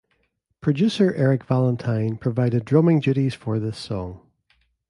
[0.61, 4.19] Producer Eric Valentine provided drumming duties for this song.